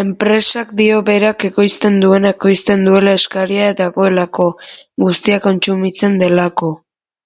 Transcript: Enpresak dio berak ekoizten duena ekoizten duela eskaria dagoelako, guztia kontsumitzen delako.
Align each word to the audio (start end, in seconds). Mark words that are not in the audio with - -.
Enpresak 0.00 0.70
dio 0.80 1.00
berak 1.08 1.46
ekoizten 1.48 1.98
duena 2.06 2.32
ekoizten 2.36 2.86
duela 2.92 3.18
eskaria 3.24 3.68
dagoelako, 3.84 4.50
guztia 5.08 5.44
kontsumitzen 5.52 6.26
delako. 6.26 6.76